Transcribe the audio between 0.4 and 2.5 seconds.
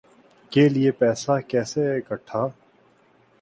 کے لیے پیسہ کیسے اکھٹا